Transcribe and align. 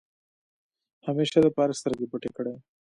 همېشه 1.07 1.37
دپاره 1.45 1.77
سترګې 1.79 2.05
پټې 2.11 2.29
کړې۔ 2.37 2.53